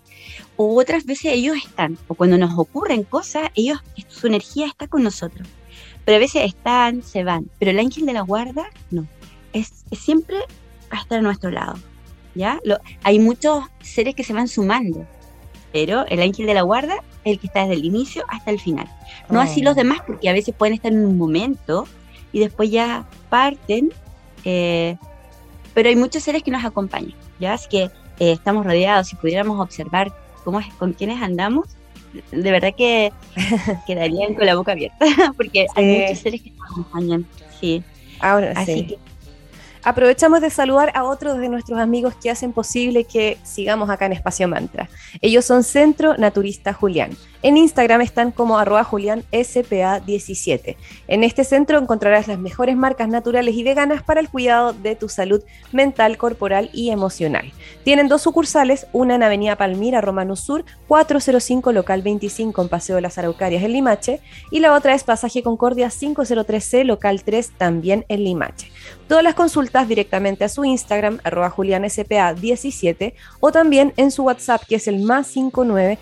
o 0.58 0.80
otras 0.80 1.06
veces 1.06 1.34
ellos 1.34 1.58
están, 1.58 1.98
o 2.08 2.16
cuando 2.16 2.38
nos 2.38 2.58
ocurren 2.58 3.04
cosas, 3.04 3.50
ellos, 3.56 3.80
su 4.08 4.28
energía 4.28 4.68
está 4.68 4.88
con 4.88 5.04
nosotros. 5.04 5.48
Pero 6.06 6.16
a 6.18 6.20
veces 6.20 6.44
están, 6.46 7.04
se 7.04 7.24
van. 7.24 7.50
Pero 7.60 7.72
el 7.72 7.80
ángel 7.80 8.06
de 8.06 8.14
la 8.14 8.22
guarda, 8.22 8.70
no. 8.90 9.08
Es, 9.54 9.86
es 9.92 10.00
siempre 10.00 10.38
va 10.92 10.98
a 10.98 11.02
estar 11.02 11.20
a 11.20 11.22
nuestro 11.22 11.52
lado. 11.52 11.76
¿Ya? 12.36 12.60
Lo- 12.64 12.80
hay 13.04 13.20
muchos 13.20 13.64
seres 13.82 14.16
que 14.16 14.24
se 14.24 14.34
van 14.34 14.48
sumando, 14.48 15.06
pero 15.72 16.06
el 16.08 16.22
ángel 16.22 16.46
de 16.46 16.54
la 16.54 16.62
guarda 16.64 16.96
es 17.24 17.34
el 17.34 17.40
que 17.40 17.48
está 17.48 17.62
desde 17.62 17.74
el 17.76 17.86
inicio 17.86 18.24
hasta 18.28 18.52
el 18.52 18.60
final. 18.60 18.88
No 19.30 19.40
Oh. 19.40 19.44
así 19.44 19.62
los 19.62 19.76
demás, 19.76 20.00
porque 20.06 20.30
a 20.30 20.34
veces 20.34 20.54
pueden 20.58 20.74
estar 20.74 20.92
en 20.92 21.06
un 21.06 21.18
momento 21.18 21.86
y 22.32 22.40
después 22.40 22.70
ya 22.72 23.06
parten, 23.30 23.92
eh, 24.46 24.98
pero 25.74 25.90
hay 25.90 25.96
muchos 25.96 26.24
seres 26.24 26.44
que 26.44 26.52
nos 26.52 26.64
acompañan, 26.66 27.14
¿ya? 27.40 27.54
Así 27.54 27.68
que 27.70 27.84
eh, 27.84 28.32
estamos 28.34 28.66
rodeados, 28.66 29.08
si 29.08 29.16
pudiéramos 29.16 29.60
observar 29.60 30.14
cómo 30.44 30.60
es, 30.60 30.68
con 30.76 30.94
quiénes 30.94 31.22
andamos, 31.22 31.66
de 32.32 32.52
verdad 32.52 32.74
que 32.76 33.12
quedarían 33.88 34.34
con 34.34 34.46
la 34.46 34.56
boca 34.56 34.74
abierta, 34.74 34.98
porque 35.38 35.66
hay 35.76 35.86
Sí. 35.96 36.02
muchos 36.02 36.20
seres 36.20 36.42
que 36.42 36.52
nos 36.52 36.72
acompañan, 36.72 37.26
sí. 37.60 37.84
Ahora 38.20 38.54
Así 38.56 38.74
sí. 38.74 38.86
que 38.88 38.98
Aprovechamos 39.84 40.42
de 40.42 40.50
saludar 40.50 40.92
a 40.96 41.04
otros 41.04 41.38
de 41.38 41.50
nuestros 41.50 41.80
amigos 41.80 42.14
que 42.22 42.30
hacen 42.30 42.54
posible 42.54 43.04
que 43.04 43.38
sigamos 43.44 43.90
acá 43.90 44.06
en 44.06 44.14
Espacio 44.14 44.48
Mantra. 44.48 44.90
Ellos 45.22 45.46
son 45.46 45.64
Centro 45.64 46.16
Naturista 46.18 46.72
Julián. 46.74 47.12
En 47.44 47.58
Instagram 47.58 48.02
están 48.02 48.32
como 48.32 48.60
arroba 48.60 48.86
julianspa17. 48.86 50.76
En 51.08 51.24
este 51.24 51.44
centro 51.44 51.80
encontrarás 51.80 52.28
las 52.28 52.38
mejores 52.38 52.76
marcas 52.78 53.08
naturales 53.08 53.56
y 53.56 53.64
veganas 53.64 54.04
para 54.04 54.20
el 54.20 54.30
cuidado 54.30 54.74
de 54.74 54.96
tu 54.96 55.10
salud 55.10 55.42
mental, 55.72 56.18
corporal 56.18 56.70
y 56.72 56.92
emocional. 56.92 57.52
Tienen 57.84 58.08
dos 58.08 58.22
sucursales, 58.22 58.86
una 58.94 59.16
en 59.16 59.24
Avenida 59.24 59.56
Palmira, 59.56 60.02
Romano 60.02 60.36
Sur, 60.36 60.66
405 60.88 61.72
local 61.72 62.04
25 62.04 62.62
en 62.62 62.70
Paseo 62.70 62.98
de 62.98 63.02
las 63.02 63.18
Araucarias 63.18 63.64
en 63.64 63.74
Limache 63.74 64.20
y 64.52 64.60
la 64.60 64.74
otra 64.74 64.94
es 64.94 65.04
Pasaje 65.04 65.42
Concordia 65.42 65.88
503C 65.88 66.84
local 66.84 67.24
3 67.24 67.54
también 67.58 68.06
en 68.08 68.24
Limache. 68.24 68.72
Todas 69.08 69.24
las 69.24 69.34
consultas 69.34 69.88
directamente 69.88 70.44
a 70.44 70.50
su 70.50 70.64
Instagram, 70.64 71.20
arroba 71.24 71.50
julianspa17 71.50 73.14
o 73.40 73.52
también 73.52 73.94
en 73.98 74.12
su 74.12 74.24
WhatsApp 74.24 74.62
que 74.68 74.76
es 74.76 74.88
el 74.88 75.00
más 75.02 75.28
59 75.28 75.98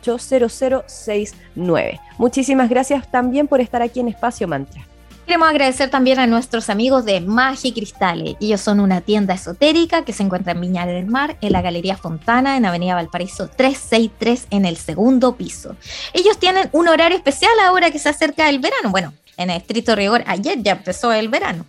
51880069. 0.00 2.00
Muchísimas 2.18 2.68
gracias 2.68 3.10
también 3.10 3.48
por 3.48 3.60
estar 3.60 3.82
aquí 3.82 4.00
en 4.00 4.08
Espacio 4.08 4.48
Mantra. 4.48 4.86
Queremos 5.26 5.48
agradecer 5.48 5.88
también 5.88 6.18
a 6.18 6.26
nuestros 6.26 6.68
amigos 6.68 7.06
de 7.06 7.22
Magia 7.22 7.72
Cristales. 7.72 8.36
Ellos 8.40 8.60
son 8.60 8.78
una 8.78 9.00
tienda 9.00 9.32
esotérica 9.32 10.04
que 10.04 10.12
se 10.12 10.22
encuentra 10.22 10.52
en 10.52 10.60
Viña 10.60 10.84
del 10.84 11.06
Mar, 11.06 11.38
en 11.40 11.52
la 11.52 11.62
Galería 11.62 11.96
Fontana, 11.96 12.58
en 12.58 12.66
Avenida 12.66 12.94
Valparaíso 12.94 13.48
363, 13.48 14.48
en 14.50 14.66
el 14.66 14.76
segundo 14.76 15.36
piso. 15.36 15.76
Ellos 16.12 16.38
tienen 16.38 16.68
un 16.72 16.88
horario 16.88 17.16
especial 17.16 17.52
ahora 17.64 17.90
que 17.90 17.98
se 17.98 18.10
acerca 18.10 18.50
el 18.50 18.58
verano. 18.58 18.90
Bueno, 18.90 19.14
en 19.38 19.48
estricto 19.48 19.96
rigor, 19.96 20.22
ayer 20.26 20.62
ya 20.62 20.72
empezó 20.72 21.10
el 21.10 21.28
verano. 21.28 21.64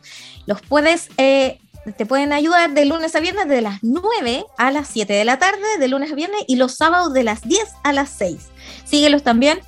Los 0.46 0.62
puedes, 0.62 1.10
eh, 1.18 1.60
te 1.94 2.06
pueden 2.06 2.34
ayudar 2.34 2.72
de 2.72 2.86
lunes 2.86 3.16
a 3.16 3.20
viernes 3.20 3.48
de 3.48 3.62
las 3.62 3.80
9 3.82 4.46
a 4.58 4.72
las 4.72 4.88
7 4.88 5.14
de 5.14 5.26
la 5.26 5.40
tarde, 5.40 5.78
de 5.80 5.88
lunes 5.88 6.12
a 6.12 6.16
viernes, 6.16 6.42
y 6.48 6.56
los 6.56 6.76
sábados 6.76 7.14
de 7.14 7.24
las 7.24 7.42
10 7.42 7.62
a 7.84 7.94
las 7.94 8.10
6. 8.10 8.38
Síguelos 8.86 9.24
también 9.24 9.60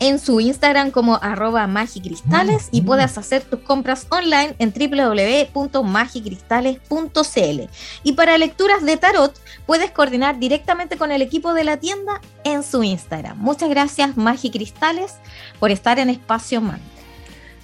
en 0.00 0.18
su 0.18 0.40
Instagram 0.40 0.90
como 0.90 1.16
arroba 1.16 1.66
magicristales 1.66 2.68
y 2.72 2.80
puedas 2.80 3.18
hacer 3.18 3.42
tus 3.42 3.60
compras 3.60 4.06
online 4.08 4.54
en 4.58 4.72
www.magicristales.cl. 4.72 7.60
Y 8.02 8.12
para 8.12 8.38
lecturas 8.38 8.82
de 8.82 8.96
tarot, 8.96 9.38
puedes 9.66 9.90
coordinar 9.90 10.38
directamente 10.38 10.96
con 10.96 11.12
el 11.12 11.20
equipo 11.20 11.52
de 11.52 11.64
la 11.64 11.76
tienda 11.76 12.22
en 12.44 12.62
su 12.62 12.82
Instagram. 12.82 13.36
Muchas 13.38 13.68
gracias, 13.68 14.16
Magicristales, 14.16 15.16
por 15.58 15.70
estar 15.70 15.98
en 15.98 16.08
Espacio 16.08 16.62
Man. 16.62 16.80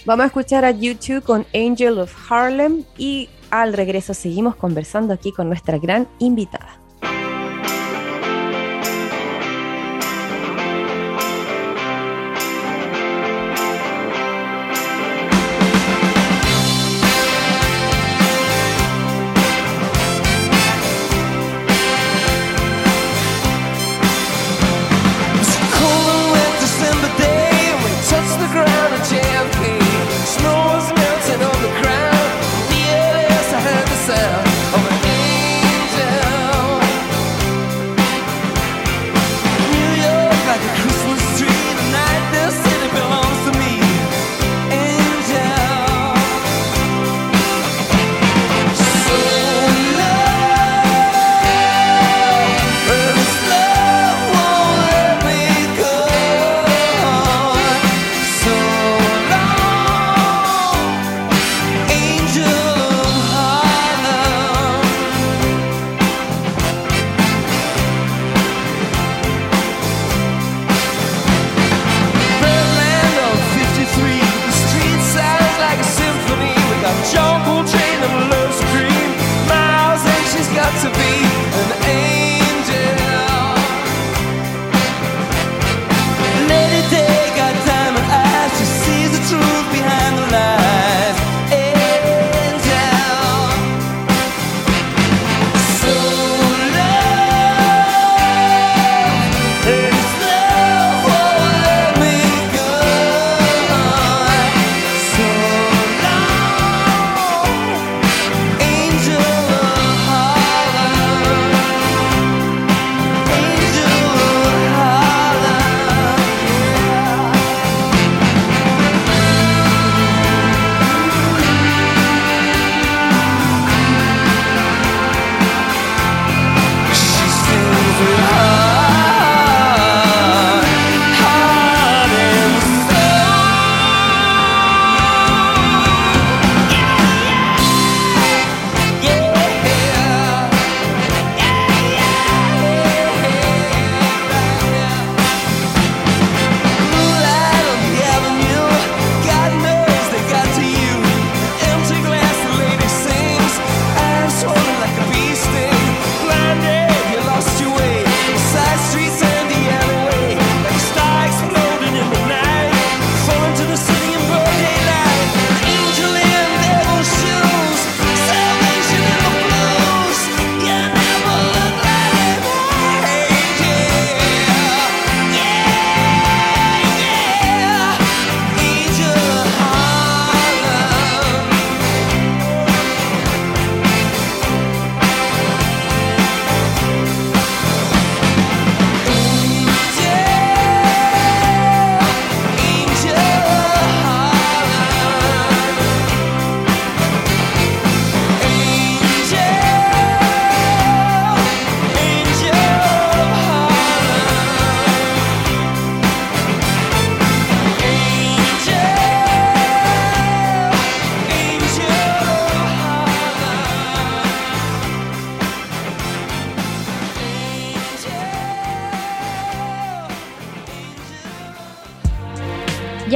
Vamos 0.04 0.24
a 0.24 0.26
escuchar 0.26 0.64
a 0.64 0.70
YouTube 0.70 1.24
con 1.24 1.44
Angel 1.52 1.98
of 1.98 2.14
Harlem 2.30 2.84
y 2.96 3.28
al 3.62 3.72
regreso 3.72 4.14
seguimos 4.14 4.56
conversando 4.56 5.12
aquí 5.12 5.32
con 5.32 5.48
nuestra 5.48 5.78
gran 5.78 6.08
invitada. 6.18 6.85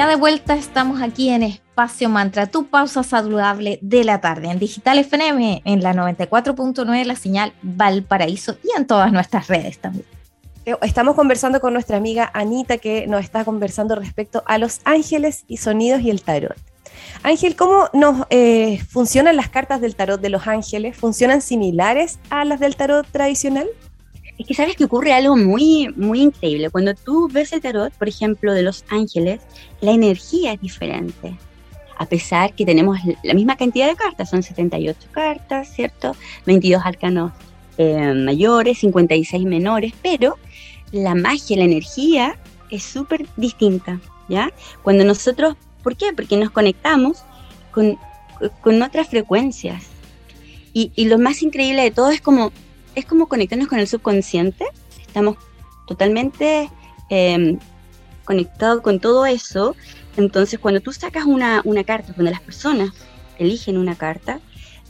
Ya 0.00 0.06
de 0.06 0.16
vuelta 0.16 0.54
estamos 0.54 1.02
aquí 1.02 1.28
en 1.28 1.42
Espacio 1.42 2.08
Mantra, 2.08 2.46
tu 2.46 2.68
pausa 2.68 3.02
saludable 3.02 3.78
de 3.82 4.02
la 4.02 4.22
tarde, 4.22 4.50
en 4.50 4.58
Digital 4.58 4.98
FM, 4.98 5.60
en 5.66 5.82
la 5.82 5.92
94.9, 5.92 7.04
la 7.04 7.16
señal 7.16 7.52
Valparaíso 7.60 8.56
y 8.64 8.70
en 8.78 8.86
todas 8.86 9.12
nuestras 9.12 9.48
redes 9.48 9.78
también. 9.78 10.06
Eh, 10.64 10.74
Estamos 10.80 11.16
conversando 11.16 11.60
con 11.60 11.74
nuestra 11.74 11.98
amiga 11.98 12.30
Anita 12.32 12.78
que 12.78 13.06
nos 13.08 13.22
está 13.22 13.44
conversando 13.44 13.94
respecto 13.94 14.42
a 14.46 14.56
los 14.56 14.80
ángeles 14.84 15.44
y 15.48 15.58
sonidos 15.58 16.00
y 16.00 16.08
el 16.08 16.22
tarot. 16.22 16.56
Ángel, 17.22 17.54
¿cómo 17.54 17.90
nos 17.92 18.26
eh, 18.30 18.80
funcionan 18.88 19.36
las 19.36 19.50
cartas 19.50 19.82
del 19.82 19.96
tarot 19.96 20.18
de 20.18 20.30
los 20.30 20.46
ángeles? 20.46 20.96
¿Funcionan 20.96 21.42
similares 21.42 22.20
a 22.30 22.46
las 22.46 22.58
del 22.58 22.74
tarot 22.74 23.06
tradicional? 23.06 23.68
Es 24.40 24.46
que 24.46 24.55
sabes 24.55 24.74
que 24.74 24.85
ocurre 24.85 25.12
algo 25.12 25.37
muy, 25.37 25.92
muy 25.96 26.22
increíble. 26.22 26.70
Cuando 26.70 26.94
tú 26.94 27.29
ves 27.31 27.53
el 27.53 27.61
tarot, 27.61 27.92
por 27.92 28.09
ejemplo, 28.09 28.55
de 28.55 28.62
los 28.62 28.87
ángeles, 28.88 29.42
la 29.83 29.90
energía 29.90 30.55
es 30.55 30.61
diferente. 30.62 31.37
A 31.98 32.07
pesar 32.07 32.55
que 32.55 32.64
tenemos 32.64 32.98
la 33.22 33.35
misma 33.35 33.59
cantidad 33.59 33.87
de 33.87 33.96
cartas, 33.96 34.31
son 34.31 34.42
78 34.42 34.98
cartas, 35.11 35.68
¿cierto? 35.74 36.16
22 36.46 36.81
arcanos 36.87 37.33
eh, 37.76 38.14
mayores, 38.14 38.79
56 38.79 39.44
menores, 39.44 39.92
pero 40.00 40.38
la 40.90 41.14
magia, 41.14 41.59
la 41.59 41.64
energía 41.64 42.38
es 42.70 42.83
súper 42.83 43.26
distinta, 43.37 44.00
¿ya? 44.31 44.50
Cuando 44.83 45.05
nosotros, 45.05 45.55
¿por 45.83 45.98
qué? 45.98 46.14
Porque 46.16 46.38
nos 46.38 46.50
conectamos 46.50 47.24
con, 47.72 47.98
con 48.62 48.81
otras 48.81 49.07
frecuencias. 49.07 49.85
Y, 50.72 50.92
y 50.94 51.09
lo 51.09 51.18
más 51.18 51.42
increíble 51.42 51.83
de 51.83 51.90
todo 51.90 52.09
es 52.09 52.22
como 52.22 52.53
es 52.94 53.05
como 53.05 53.29
conectarnos 53.29 53.68
con 53.68 53.79
el 53.79 53.87
subconsciente. 53.88 54.64
Estamos 55.07 55.37
totalmente 55.87 56.70
eh, 57.11 57.57
conectados 58.24 58.83
con 58.83 59.00
todo 59.00 59.26
eso. 59.26 59.76
Entonces, 60.16 60.59
cuando 60.59 60.81
tú 60.81 60.92
sacas 60.92 61.24
una, 61.24 61.62
una 61.64 61.85
carta, 61.85 62.12
cuando 62.14 62.31
las 62.31 62.40
personas 62.40 62.90
eligen 63.38 63.79
una 63.79 63.96
carta, 63.96 64.40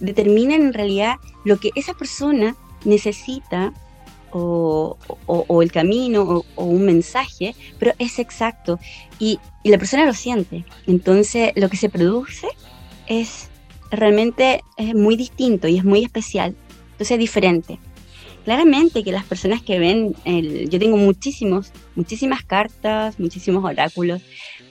determinan 0.00 0.62
en 0.62 0.72
realidad 0.72 1.16
lo 1.44 1.58
que 1.58 1.70
esa 1.74 1.94
persona 1.94 2.56
necesita 2.84 3.72
o, 4.32 4.96
o- 5.26 5.44
o 5.48 5.62
el 5.62 5.72
camino 5.72 6.22
o, 6.22 6.44
o 6.54 6.64
un 6.64 6.84
mensaje, 6.86 7.54
pero 7.78 7.92
es 7.98 8.18
exacto 8.18 8.78
y, 9.18 9.38
y 9.62 9.70
la 9.70 9.78
persona 9.78 10.04
lo 10.06 10.14
siente. 10.14 10.64
Entonces, 10.86 11.52
lo 11.56 11.68
que 11.68 11.76
se 11.76 11.88
produce 11.90 12.48
es 13.06 13.48
realmente 13.90 14.62
es 14.76 14.94
muy 14.94 15.16
distinto 15.16 15.66
y 15.68 15.78
es 15.78 15.84
muy 15.84 16.04
especial. 16.04 16.54
Entonces, 16.92 17.10
es 17.12 17.18
diferente. 17.18 17.78
Claramente 18.50 19.04
que 19.04 19.12
las 19.12 19.22
personas 19.22 19.62
que 19.62 19.78
ven, 19.78 20.12
el- 20.24 20.68
yo 20.68 20.80
tengo 20.80 20.96
muchísimos, 20.96 21.70
muchísimas 21.94 22.42
cartas, 22.42 23.20
muchísimos 23.20 23.62
oráculos, 23.64 24.22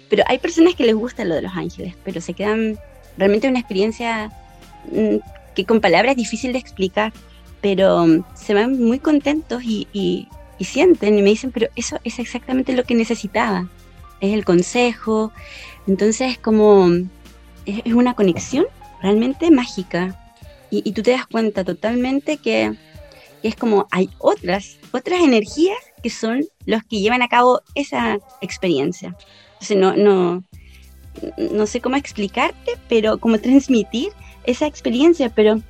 pero 0.10 0.22
hay 0.28 0.38
personas 0.38 0.76
que 0.76 0.84
les 0.86 0.96
gusta 0.96 1.24
lo 1.24 1.34
de 1.34 1.44
los 1.44 1.54
ángeles, 1.56 1.96
pero 2.04 2.20
se 2.20 2.34
quedan 2.34 2.78
realmente 3.18 3.48
una 3.48 3.60
experiencia 3.60 4.34
mm, 4.92 5.16
que 5.56 5.64
con 5.64 5.80
palabras 5.80 6.12
es 6.12 6.18
difícil 6.18 6.52
de 6.52 6.60
explicar, 6.60 7.14
pero 7.62 8.06
mm, 8.06 8.26
se 8.36 8.54
van 8.54 8.78
muy 8.84 9.00
contentos 9.00 9.64
y, 9.64 9.88
y- 9.94 10.28
y 10.58 10.66
sienten 10.66 11.18
y 11.18 11.22
me 11.22 11.30
dicen, 11.30 11.54
pero 11.54 11.68
eso 11.78 12.00
es 12.04 12.20
exactamente 12.20 12.74
lo 12.74 12.84
que 12.84 12.96
necesitaba, 12.96 13.66
es 14.20 14.34
el 14.34 14.44
consejo, 14.44 15.32
entonces 15.88 16.32
es 16.32 16.38
como, 16.38 16.88
mm, 16.88 17.10
es, 17.66 17.82
es 17.86 17.94
una 17.94 18.14
conexión 18.14 18.66
realmente 19.02 19.50
mágica. 19.52 20.18
Y, 20.70 20.82
y 20.88 20.92
tú 20.92 21.02
te 21.02 21.12
das 21.12 21.26
cuenta 21.28 21.64
totalmente 21.64 22.36
que, 22.38 22.74
es 23.44 23.56
como 23.56 23.88
hay 23.92 24.10
otras, 24.20 24.78
otras 24.92 25.22
energías 25.22 25.78
que 26.02 26.10
son 26.10 26.46
los 26.66 26.84
que 26.84 27.00
llevan 27.00 27.22
a 27.22 27.28
cabo 27.28 27.62
esa 27.76 28.20
experiencia. 28.42 29.16
Entonces 29.54 29.78
no, 29.78 29.96
no, 29.96 30.44
no 31.38 31.66
sé 31.68 31.82
cómo 31.82 31.96
explicarte, 31.96 32.74
pero 32.88 33.18
cómo 33.18 33.40
transmitir 33.40 34.12
esa 34.46 34.68
experiencia, 34.68 35.30
pero 35.30 35.62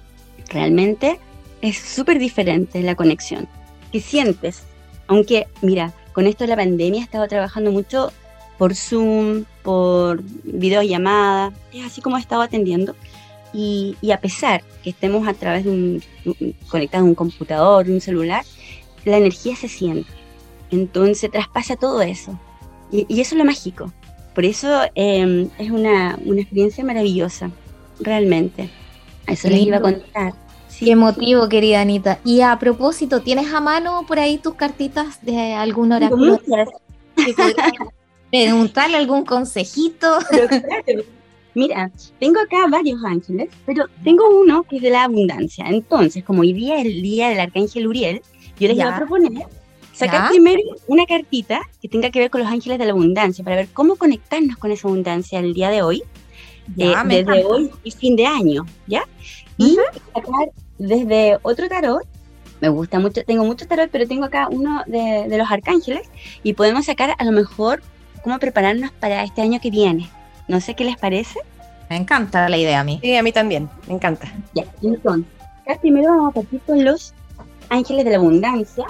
realmente 0.49 1.19
es 1.61 1.77
súper 1.77 2.19
diferente 2.19 2.81
la 2.81 2.95
conexión 2.95 3.47
que 3.91 3.99
sientes. 3.99 4.63
Aunque, 5.07 5.47
mira, 5.61 5.93
con 6.13 6.27
esto 6.27 6.43
de 6.43 6.49
la 6.49 6.55
pandemia 6.55 7.01
he 7.01 7.03
estado 7.03 7.27
trabajando 7.27 7.71
mucho 7.71 8.11
por 8.57 8.75
Zoom, 8.75 9.45
por 9.63 10.21
videollamada, 10.43 11.53
es 11.73 11.85
así 11.85 12.01
como 12.01 12.17
he 12.17 12.19
estado 12.19 12.41
atendiendo. 12.41 12.95
Y, 13.53 13.95
y 14.01 14.11
a 14.11 14.21
pesar 14.21 14.63
que 14.83 14.91
estemos 14.91 15.27
a 15.27 15.33
través 15.33 15.65
de 15.65 15.71
un, 15.71 16.03
conectados 16.69 17.05
a 17.05 17.09
un 17.09 17.15
computador, 17.15 17.89
un 17.89 18.01
celular, 18.01 18.43
la 19.05 19.17
energía 19.17 19.55
se 19.55 19.67
siente. 19.67 20.11
Entonces 20.71 21.31
traspasa 21.31 21.75
todo 21.75 22.01
eso. 22.01 22.39
Y, 22.91 23.05
y 23.07 23.21
eso 23.21 23.35
es 23.35 23.39
lo 23.39 23.45
mágico. 23.45 23.91
Por 24.35 24.45
eso 24.45 24.83
eh, 24.95 25.47
es 25.57 25.71
una, 25.71 26.17
una 26.25 26.41
experiencia 26.41 26.83
maravillosa, 26.83 27.51
realmente. 27.99 28.69
Eso 29.27 29.49
les 29.49 29.61
iba 29.61 29.77
a 29.77 29.81
contar. 29.81 30.33
Sí. 30.67 30.85
Qué 30.85 30.91
emotivo, 30.91 31.49
querida 31.49 31.81
Anita. 31.81 32.19
Y 32.23 32.41
a 32.41 32.57
propósito, 32.57 33.21
¿tienes 33.21 33.53
a 33.53 33.59
mano 33.59 34.05
por 34.07 34.19
ahí 34.19 34.37
tus 34.37 34.53
cartitas 34.53 35.23
de 35.25 35.53
algún 35.53 35.91
oráculo? 35.91 36.39
muchas, 36.47 36.69
Preguntarle 38.31 38.97
algún 38.97 39.25
consejito. 39.25 40.19
pero 40.29 40.47
claro, 40.47 41.03
Mira, 41.55 41.91
tengo 42.19 42.39
acá 42.39 42.67
varios 42.69 43.03
ángeles, 43.03 43.49
pero 43.65 43.85
tengo 44.03 44.23
uno 44.39 44.63
que 44.63 44.77
es 44.77 44.81
de 44.81 44.91
la 44.91 45.03
abundancia. 45.05 45.65
Entonces, 45.67 46.23
como 46.23 46.41
hoy 46.41 46.53
día 46.53 46.79
es 46.79 46.85
el 46.85 47.01
día 47.01 47.29
del 47.29 47.39
arcángel 47.39 47.87
Uriel, 47.87 48.21
yo 48.59 48.67
les 48.67 48.77
Ya. 48.77 48.83
iba 48.85 48.93
a 48.95 48.97
proponer 48.97 49.43
sacar 49.93 50.23
Ya. 50.23 50.29
primero 50.29 50.61
una 50.87 51.05
cartita 51.05 51.61
que 51.81 51.89
tenga 51.89 52.09
que 52.11 52.19
ver 52.19 52.29
con 52.29 52.41
los 52.41 52.49
ángeles 52.49 52.77
de 52.79 52.85
la 52.85 52.91
abundancia, 52.91 53.43
para 53.43 53.57
ver 53.57 53.67
cómo 53.73 53.95
conectarnos 53.95 54.57
con 54.57 54.71
esa 54.71 54.87
abundancia 54.87 55.39
el 55.39 55.53
día 55.53 55.69
de 55.69 55.81
hoy, 55.81 56.03
Ya, 56.75 56.85
eh, 56.91 56.95
desde 57.05 57.19
encanta. 57.21 57.47
hoy 57.47 57.71
y 57.83 57.91
fin 57.91 58.15
de 58.15 58.25
año, 58.25 58.65
¿ya? 58.87 59.03
Y 59.57 59.75
sacar 60.13 60.51
desde 60.77 61.37
otro 61.41 61.67
tarot, 61.67 62.03
me 62.61 62.69
gusta 62.69 62.99
mucho, 62.99 63.23
tengo 63.25 63.43
muchos 63.43 63.67
tarot, 63.67 63.89
pero 63.91 64.07
tengo 64.07 64.25
acá 64.25 64.47
uno 64.51 64.83
de, 64.85 65.25
de 65.27 65.37
los 65.37 65.49
arcángeles 65.51 66.09
y 66.43 66.53
podemos 66.53 66.85
sacar 66.85 67.15
a 67.17 67.25
lo 67.25 67.31
mejor 67.31 67.81
cómo 68.23 68.37
prepararnos 68.39 68.91
para 68.91 69.23
este 69.23 69.41
año 69.41 69.59
que 69.59 69.71
viene. 69.71 70.09
No 70.49 70.59
sé 70.59 70.75
qué 70.75 70.83
les 70.83 70.97
parece. 70.97 71.39
Me 71.89 71.95
encanta 71.95 72.49
la 72.49 72.57
idea 72.57 72.81
a 72.81 72.83
mí. 72.83 72.99
Sí, 73.01 73.15
a 73.15 73.23
mí 73.23 73.31
también, 73.31 73.69
me 73.87 73.93
encanta. 73.93 74.27
Ya, 74.53 74.65
entonces, 74.81 75.31
acá 75.61 75.79
primero 75.79 76.09
vamos 76.09 76.31
a 76.31 76.33
partir 76.33 76.59
con 76.65 76.83
los 76.83 77.13
ángeles 77.69 78.03
de 78.03 78.11
la 78.11 78.17
abundancia. 78.17 78.85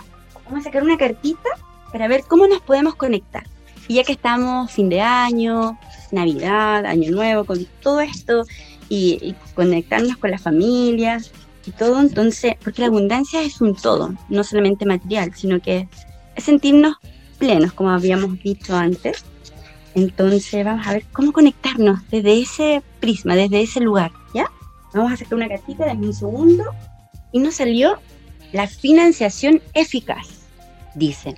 Vamos 0.45 0.62
a 0.62 0.63
sacar 0.63 0.84
una 0.84 0.98
cartita 0.98 1.50
para 1.91 2.08
ver 2.08 2.24
cómo 2.28 2.48
nos 2.48 2.62
podemos 2.62 2.95
conectar. 2.95 3.43
Y 3.89 3.95
ya 3.95 4.04
que 4.04 4.13
estamos 4.13 4.72
fin 4.72 4.88
de 4.88 5.02
año, 5.02 5.78
Navidad, 6.12 6.86
Año 6.86 7.12
Nuevo, 7.12 7.43
con 7.43 7.65
todo 7.82 8.00
esto, 8.00 8.45
y, 8.88 9.19
y 9.22 9.36
conectarnos 9.54 10.17
con 10.17 10.32
las 10.32 10.41
familias 10.41 11.32
y 11.65 11.72
todo, 11.72 12.00
entonces, 12.00 12.56
porque 12.63 12.82
la 12.82 12.88
abundancia 12.88 13.41
es 13.41 13.60
un 13.60 13.76
todo, 13.76 14.13
no 14.30 14.43
solamente 14.43 14.86
material, 14.86 15.34
sino 15.36 15.60
que 15.60 15.88
es 16.36 16.43
sentirnos 16.43 16.95
plenos, 17.38 17.74
como 17.74 17.89
habíamos 17.89 18.41
dicho 18.41 18.76
antes. 18.76 19.26
Entonces 19.95 20.63
vamos 20.63 20.88
a 20.88 20.93
ver 20.93 21.06
cómo 21.12 21.32
conectarnos 21.32 21.99
desde 22.10 22.39
ese 22.39 22.84
prisma, 22.99 23.36
desde 23.36 23.62
ese 23.62 23.80
lugar, 23.80 24.12
¿ya? 24.34 24.52
Vamos 24.93 25.13
a 25.13 25.17
sacar 25.17 25.36
una 25.36 25.47
cartita, 25.47 25.86
denme 25.86 26.08
un 26.08 26.13
segundo. 26.13 26.63
Y 27.32 27.39
nos 27.39 27.56
salió 27.56 27.99
la 28.52 28.67
financiación 28.67 29.62
eficaz. 29.73 30.28
Dice, 30.95 31.36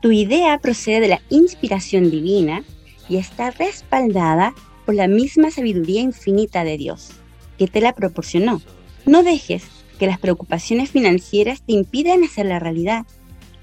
tu 0.00 0.12
idea 0.12 0.58
procede 0.58 1.00
de 1.00 1.08
la 1.08 1.22
inspiración 1.30 2.10
divina 2.10 2.62
y 3.08 3.16
está 3.16 3.50
respaldada 3.50 4.54
por 4.84 4.94
la 4.94 5.08
misma 5.08 5.50
sabiduría 5.50 6.00
infinita 6.00 6.64
de 6.64 6.78
Dios, 6.78 7.10
que 7.58 7.66
te 7.66 7.80
la 7.80 7.92
proporcionó. 7.92 8.60
No 9.04 9.22
dejes 9.22 9.64
que 9.98 10.06
las 10.06 10.18
preocupaciones 10.18 10.90
financieras 10.90 11.62
te 11.62 11.72
impidan 11.72 12.24
hacer 12.24 12.46
la 12.46 12.58
realidad. 12.58 13.06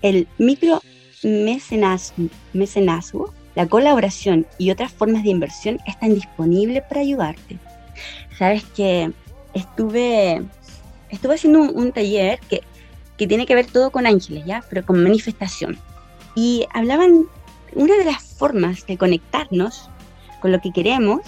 El 0.01 0.27
micro 0.37 0.81
mecenazgo, 1.23 2.29
mecenazgo, 2.51 3.33
la 3.55 3.67
colaboración 3.67 4.47
y 4.57 4.71
otras 4.71 4.91
formas 4.91 5.23
de 5.23 5.29
inversión 5.29 5.79
están 5.85 6.15
disponibles 6.15 6.83
para 6.83 7.01
ayudarte. 7.01 7.57
Sabes 8.37 8.63
que 8.63 9.11
estuve, 9.53 10.41
estuve 11.09 11.35
haciendo 11.35 11.61
un, 11.61 11.71
un 11.75 11.91
taller 11.91 12.39
que, 12.49 12.61
que 13.17 13.27
tiene 13.27 13.45
que 13.45 13.55
ver 13.55 13.67
todo 13.67 13.91
con 13.91 14.07
ángeles, 14.07 14.45
¿ya? 14.45 14.63
Pero 14.69 14.85
con 14.85 15.03
manifestación. 15.03 15.77
Y 16.35 16.65
hablaban, 16.73 17.25
una 17.75 17.95
de 17.95 18.05
las 18.05 18.23
formas 18.23 18.85
de 18.87 18.97
conectarnos 18.97 19.89
con 20.41 20.51
lo 20.51 20.59
que 20.59 20.71
queremos 20.71 21.21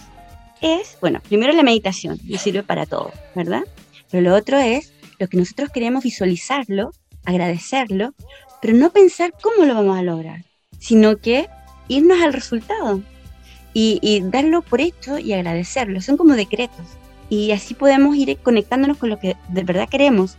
es, 0.62 0.98
bueno, 1.00 1.22
primero 1.28 1.54
la 1.54 1.64
meditación, 1.64 2.20
y 2.26 2.38
sirve 2.38 2.64
para 2.64 2.86
todo, 2.86 3.12
¿verdad? 3.36 3.64
Pero 4.10 4.24
lo 4.24 4.36
otro 4.36 4.58
es 4.58 4.94
lo 5.20 5.28
que 5.28 5.38
nosotros 5.38 5.70
queremos 5.70 6.04
visualizarlo, 6.04 6.92
agradecerlo, 7.24 8.14
pero 8.62 8.74
no 8.74 8.92
pensar 8.92 9.34
cómo 9.42 9.66
lo 9.66 9.76
vamos 9.76 9.98
a 9.98 10.02
lograr, 10.02 10.44
sino 10.80 11.18
que 11.18 11.48
irnos 11.88 12.22
al 12.22 12.34
resultado 12.34 13.02
y, 13.74 14.00
y 14.02 14.22
darlo 14.22 14.62
por 14.62 14.82
hecho 14.82 15.20
y 15.20 15.34
agradecerlo. 15.34 16.02
Son 16.02 16.18
como 16.18 16.34
decretos. 16.34 16.86
Y 17.30 17.52
así 17.52 17.74
podemos 17.74 18.16
ir 18.16 18.38
conectándonos 18.38 18.98
con 18.98 19.10
lo 19.10 19.20
que 19.20 19.36
de 19.50 19.64
verdad 19.64 19.90
queremos. 19.90 20.38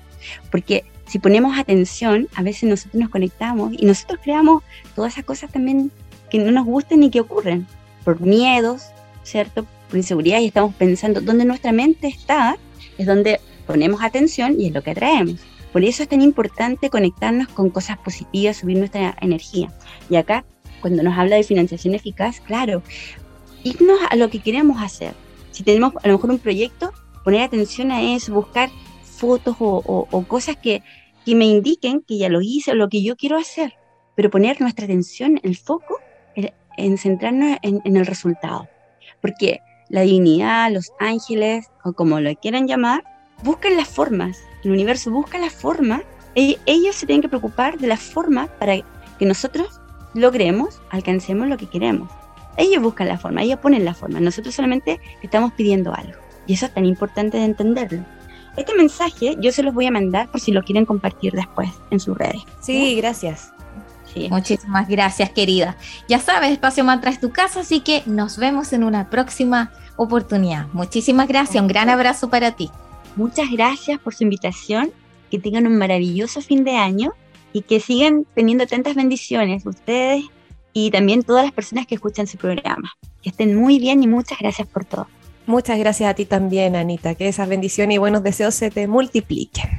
Porque 0.51 0.85
si 1.07 1.19
ponemos 1.19 1.59
atención, 1.59 2.29
a 2.35 2.43
veces 2.43 2.69
nosotros 2.69 3.01
nos 3.01 3.11
conectamos 3.11 3.73
y 3.77 3.87
nosotros 3.87 4.21
creamos 4.23 4.63
todas 4.95 5.15
esas 5.15 5.25
cosas 5.25 5.51
también 5.53 5.91
que 6.31 6.39
no 6.39 6.51
nos 6.51 6.67
gustan 6.67 7.01
ni 7.01 7.11
que 7.11 7.21
ocurren. 7.21 7.67
por 8.05 8.21
miedos, 8.21 8.85
¿cierto? 9.25 9.67
Por 9.89 9.97
inseguridad 9.97 10.39
y 10.41 10.47
estamos 10.47 10.75
pensando 10.75 11.21
dónde 11.21 11.45
nuestra 11.45 11.73
mente 11.73 12.07
está, 12.07 12.57
es 12.99 13.07
donde 13.07 13.41
ponemos 13.67 14.01
atención 14.03 14.61
y 14.61 14.67
es 14.69 14.73
lo 14.73 14.83
que 14.83 14.93
atraemos. 14.93 15.41
Por 15.73 15.85
eso 15.85 16.05
es 16.05 16.09
tan 16.09 16.23
importante 16.23 16.89
conectarnos 16.89 17.49
con 17.49 17.71
cosas 17.71 17.99
positivas, 17.99 18.59
subir 18.59 18.79
nuestra 18.79 19.17
energía. 19.21 19.73
Y 20.09 20.17
acá, 20.17 20.45
cuando 20.81 21.03
nos 21.03 21.17
habla 21.17 21.37
de 21.37 21.43
financiación 21.43 21.95
eficaz, 21.95 22.41
claro, 22.41 22.83
irnos 23.65 23.99
a 24.09 24.17
lo 24.17 24.31
que 24.31 24.41
queremos 24.41 24.83
hacer. 24.83 25.15
Si 25.51 25.63
tenemos 25.63 25.93
a 26.03 26.09
lo 26.09 26.15
mejor 26.15 26.31
un 26.31 26.39
proyecto, 26.39 26.93
poner 27.25 27.43
atención 27.43 27.91
a 27.91 28.03
eso, 28.03 28.33
buscar 28.35 28.71
fotos 29.03 29.57
o, 29.59 30.25
cosas 30.29 30.57
que, 30.57 30.83
que 31.25 31.35
me 31.35 31.47
indiquen 31.47 32.03
que 32.03 32.19
ya 32.19 32.29
lo 32.29 32.41
hice 32.41 32.73
o 32.73 32.75
lo 32.75 32.89
que 32.89 33.03
yo 33.03 33.17
quiero 33.17 33.39
hacer, 33.39 33.75
pero 34.15 34.31
poner 34.31 34.61
nuestra 34.61 34.85
atención, 34.85 35.41
el 35.43 35.57
foco, 35.57 35.99
en, 36.77 36.99
centrarnos 36.99 37.59
en, 37.63 37.81
en, 37.85 37.97
el 37.97 38.07
resultado. 38.07 38.69
Porque 39.23 39.61
la 39.89 40.03
divinidad, 40.03 40.71
los 40.71 40.93
ángeles, 41.01 41.71
o 41.85 41.95
como 41.95 42.21
lo 42.21 42.35
quieran 42.37 42.69
llamar, 42.69 43.03
buscan 43.43 43.77
las 43.77 43.89
formas, 43.89 44.39
el 44.63 44.73
universo 44.73 45.11
busca 45.11 45.39
la 45.39 45.51
forma, 45.51 46.03
e, 46.35 46.59
ellos 46.67 46.97
se 46.97 47.07
tienen 47.07 47.23
que 47.23 47.29
preocupar 47.29 47.79
de 47.79 47.87
la 47.87 47.97
forma 47.97 48.49
para 48.59 48.77
que 49.19 49.27
nosotros 49.27 49.81
logremos, 50.17 50.81
alcancemos 50.91 51.49
lo 51.49 51.57
que 51.57 51.67
queremos. 51.67 52.11
Ellos 52.57 52.83
buscan 52.83 53.09
la 53.09 53.19
forma, 53.19 53.43
ellos 53.43 53.59
ponen 53.61 53.85
la 53.85 53.95
forma, 53.95 54.19
nosotros 54.19 54.55
solamente 54.55 54.99
estamos 55.23 55.53
pidiendo 55.53 55.95
algo. 55.95 56.19
Y 56.47 56.55
eso 56.55 56.67
es 56.67 56.75
tan 56.75 56.87
importante 56.87 57.37
de 57.37 57.45
entenderlo. 57.45 58.05
Este 58.57 58.75
mensaje 58.75 59.37
yo 59.39 59.53
se 59.53 59.63
los 59.63 59.75
voy 59.75 59.87
a 59.87 59.91
mandar 59.91 60.29
por 60.29 60.41
si 60.41 60.53
lo 60.53 60.63
quieren 60.63 60.87
compartir 60.87 61.33
después 61.35 61.69
en 61.91 62.01
sus 62.01 62.17
redes. 62.17 62.43
Sí, 62.61 62.97
gracias. 62.97 63.53
Muchísimas 64.31 64.89
gracias, 64.89 65.31
querida. 65.31 65.77
Ya 66.09 66.19
sabes, 66.19 66.51
Espacio 66.51 66.85
Mantra 66.85 67.11
es 67.11 67.21
tu 67.21 67.31
casa, 67.31 67.61
así 67.61 67.81
que 67.81 68.03
nos 68.07 68.39
vemos 68.39 68.73
en 68.73 68.83
una 68.83 69.11
próxima 69.11 69.73
oportunidad. 69.97 70.69
Muchísimas 70.73 71.29
gracias, 71.29 71.61
un 71.61 71.69
gran 71.69 71.91
abrazo 71.91 72.31
para 72.31 72.53
ti. 72.53 72.71
Muchas 73.15 73.51
gracias 73.51 73.99
por 73.99 74.15
su 74.15 74.25
invitación, 74.25 74.91
que 75.31 75.39
tengan 75.39 75.67
un 75.67 75.77
maravilloso 75.77 76.41
fin 76.41 76.65
de 76.65 76.77
año 76.77 77.13
y 77.57 77.63
que 77.63 77.81
sigan 77.81 78.27
teniendo 78.35 78.67
tantas 78.67 78.95
bendiciones 78.95 79.65
ustedes 79.65 80.27
y 80.75 80.91
también 80.91 81.23
todas 81.23 81.47
las 81.47 81.55
personas 81.55 81.87
que 81.87 81.95
escuchan 81.95 82.27
su 82.27 82.37
programa. 82.37 82.93
Que 83.23 83.31
estén 83.31 83.57
muy 83.57 83.79
bien 83.79 84.03
y 84.03 84.07
muchas 84.07 84.39
gracias 84.39 84.69
por 84.69 84.85
todo. 84.85 85.07
Muchas 85.47 85.79
gracias 85.79 86.11
a 86.11 86.13
ti 86.13 86.27
también, 86.27 86.77
Anita. 86.77 87.15
Que 87.15 87.29
esas 87.29 87.49
bendiciones 87.49 87.95
y 87.95 87.99
buenos 87.99 88.23
deseos 88.23 88.55
se 88.55 88.71
te 88.71 88.87
multipliquen. 88.87 89.71